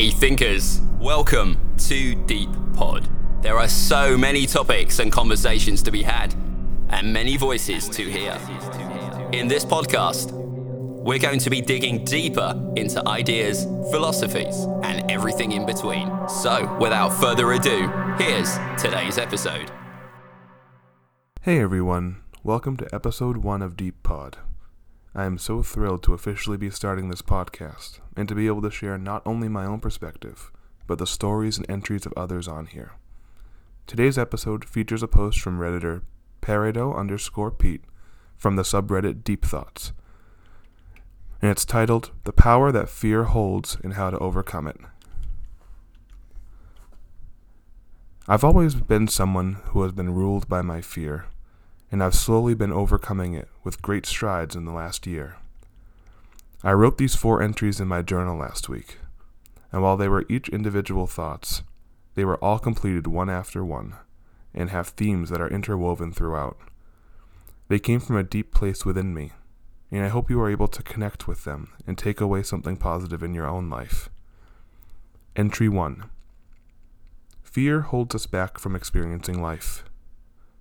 [0.00, 3.06] Hey, thinkers, welcome to Deep Pod.
[3.42, 6.34] There are so many topics and conversations to be had,
[6.88, 8.32] and many voices to hear.
[9.32, 15.66] In this podcast, we're going to be digging deeper into ideas, philosophies, and everything in
[15.66, 16.10] between.
[16.30, 19.70] So, without further ado, here's today's episode.
[21.42, 24.38] Hey everyone, welcome to episode 1 of Deep Pod.
[25.14, 28.70] I am so thrilled to officially be starting this podcast and to be able to
[28.70, 30.52] share not only my own perspective,
[30.86, 32.92] but the stories and entries of others on here.
[33.88, 36.02] Today's episode features a post from Redditor
[36.42, 37.82] Peredo underscore Pete
[38.36, 39.92] from the subreddit Deep Thoughts.
[41.42, 44.76] And it's titled The Power That Fear Holds and How to Overcome It.
[48.28, 51.26] I've always been someone who has been ruled by my fear
[51.90, 55.36] and I've slowly been overcoming it with great strides in the last year.
[56.62, 58.98] I wrote these four entries in my journal last week,
[59.72, 61.62] and while they were each individual thoughts,
[62.14, 63.94] they were all completed one after one,
[64.54, 66.58] and have themes that are interwoven throughout.
[67.68, 69.32] They came from a deep place within me,
[69.90, 73.22] and I hope you are able to connect with them and take away something positive
[73.22, 74.08] in your own life.
[75.36, 76.04] Entry 1
[77.42, 79.84] Fear holds us back from experiencing life.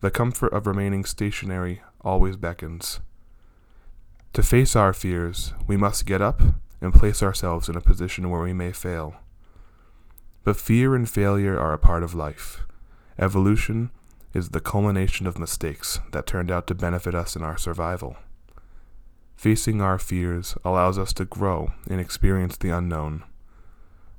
[0.00, 3.00] The comfort of remaining stationary always beckons.
[4.32, 6.40] To face our fears, we must get up
[6.80, 9.16] and place ourselves in a position where we may fail.
[10.42, 12.62] But fear and failure are a part of life.
[13.18, 13.90] Evolution
[14.32, 18.16] is the culmination of mistakes that turned out to benefit us in our survival.
[19.36, 23.24] Facing our fears allows us to grow and experience the unknown.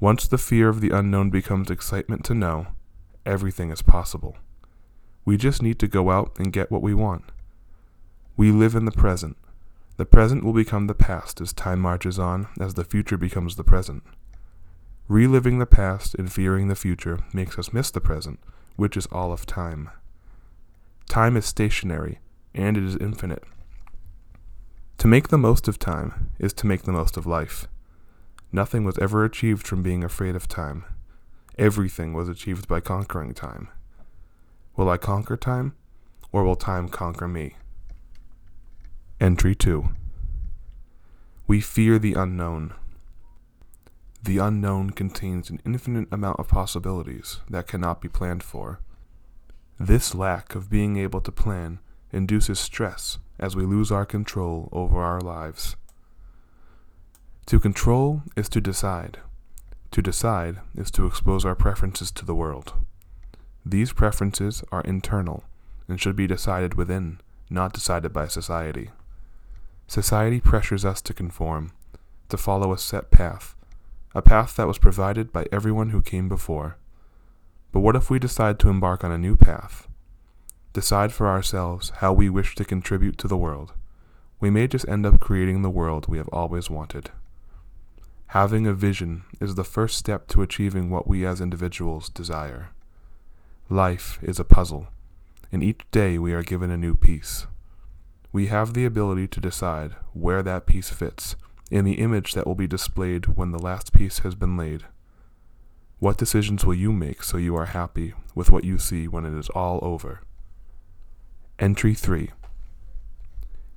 [0.00, 2.68] Once the fear of the unknown becomes excitement to know,
[3.26, 4.36] everything is possible.
[5.26, 7.24] We just need to go out and get what we want.
[8.36, 9.36] We live in the present.
[9.96, 13.64] The present will become the past as time marches on, as the future becomes the
[13.64, 14.04] present.
[15.08, 18.38] Reliving the past and fearing the future makes us miss the present,
[18.76, 19.90] which is all of time.
[21.08, 22.20] Time is stationary,
[22.54, 23.42] and it is infinite.
[24.98, 27.66] To make the most of time is to make the most of life.
[28.52, 30.84] Nothing was ever achieved from being afraid of time.
[31.58, 33.68] Everything was achieved by conquering time.
[34.76, 35.74] Will I conquer time,
[36.32, 37.56] or will time conquer me?
[39.18, 39.88] Entry 2
[41.46, 42.74] We fear the unknown.
[44.22, 48.80] The unknown contains an infinite amount of possibilities that cannot be planned for.
[49.80, 51.78] This lack of being able to plan
[52.12, 55.76] induces stress as we lose our control over our lives.
[57.46, 59.20] To control is to decide.
[59.92, 62.74] To decide is to expose our preferences to the world.
[63.68, 65.42] These preferences are internal
[65.88, 68.90] and should be decided within, not decided by society.
[69.88, 71.72] Society pressures us to conform,
[72.28, 73.56] to follow a set path,
[74.14, 76.76] a path that was provided by everyone who came before.
[77.72, 79.88] But what if we decide to embark on a new path?
[80.72, 83.72] Decide for ourselves how we wish to contribute to the world.
[84.38, 87.10] We may just end up creating the world we have always wanted.
[88.28, 92.68] Having a vision is the first step to achieving what we as individuals desire.
[93.68, 94.86] Life is a puzzle,
[95.50, 97.48] and each day we are given a new piece.
[98.32, 101.34] We have the ability to decide where that piece fits
[101.68, 104.84] in the image that will be displayed when the last piece has been laid.
[105.98, 109.36] What decisions will you make so you are happy with what you see when it
[109.36, 110.20] is all over?
[111.58, 112.30] Entry 3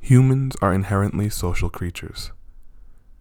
[0.00, 2.30] Humans are inherently social creatures.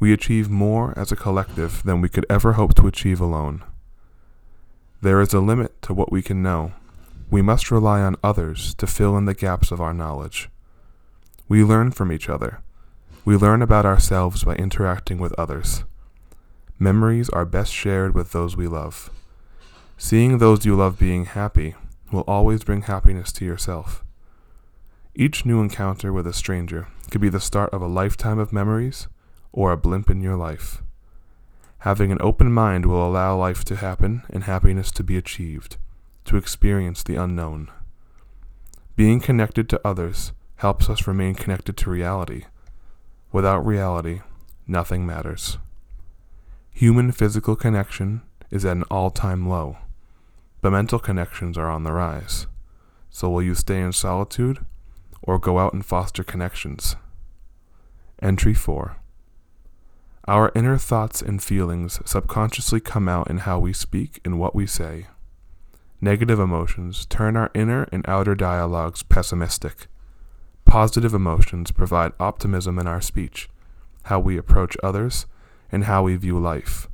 [0.00, 3.62] We achieve more as a collective than we could ever hope to achieve alone.
[5.02, 6.72] There is a limit to what we can know.
[7.30, 10.48] We must rely on others to fill in the gaps of our knowledge.
[11.48, 12.60] We learn from each other.
[13.24, 15.84] We learn about ourselves by interacting with others.
[16.78, 19.10] Memories are best shared with those we love.
[19.98, 21.74] Seeing those you love being happy
[22.10, 24.04] will always bring happiness to yourself.
[25.14, 29.08] Each new encounter with a stranger could be the start of a lifetime of memories
[29.52, 30.82] or a blimp in your life.
[31.86, 35.76] Having an open mind will allow life to happen and happiness to be achieved,
[36.24, 37.70] to experience the unknown.
[38.96, 42.46] Being connected to others helps us remain connected to reality.
[43.30, 44.22] Without reality,
[44.66, 45.58] nothing matters.
[46.72, 49.76] Human physical connection is at an all time low,
[50.62, 52.48] but mental connections are on the rise.
[53.10, 54.58] So, will you stay in solitude
[55.22, 56.96] or go out and foster connections?
[58.20, 58.96] Entry 4
[60.28, 64.66] our inner thoughts and feelings subconsciously come out in how we speak and what we
[64.66, 65.06] say.
[66.00, 69.86] Negative emotions turn our inner and outer dialogues pessimistic.
[70.64, 73.48] Positive emotions provide optimism in our speech,
[74.04, 75.26] how we approach others,
[75.70, 76.88] and how we view life.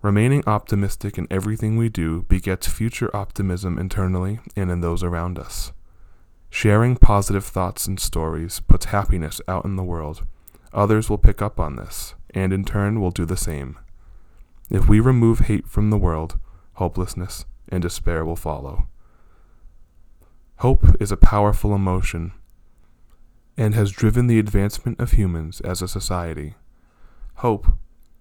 [0.00, 5.72] Remaining optimistic in everything we do begets future optimism internally and in those around us.
[6.48, 10.26] Sharing positive thoughts and stories puts happiness out in the world.
[10.72, 13.78] Others will pick up on this, and in turn will do the same.
[14.70, 16.38] If we remove hate from the world,
[16.74, 18.88] hopelessness and despair will follow.
[20.56, 22.32] Hope is a powerful emotion
[23.56, 26.54] and has driven the advancement of humans as a society.
[27.36, 27.66] Hope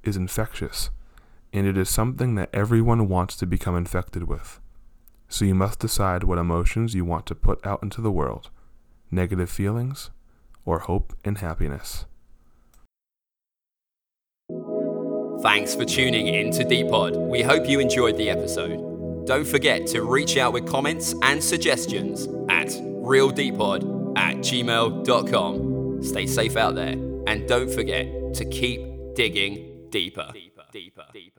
[0.04, 0.90] is infectious
[1.52, 4.60] and it is something that everyone wants to become infected with.
[5.28, 8.50] So you must decide what emotions you want to put out into the world
[9.12, 10.12] negative feelings
[10.66, 12.06] or hope and happiness.
[15.42, 17.16] Thanks for tuning in to Deep Pod.
[17.16, 19.26] We hope you enjoyed the episode.
[19.26, 26.04] Don't forget to reach out with comments and suggestions at realdeepod at gmail.com.
[26.04, 26.96] Stay safe out there
[27.28, 28.82] and don't forget to keep
[29.16, 30.30] digging deeper.
[30.34, 31.06] deeper, deeper.
[31.14, 31.39] deeper.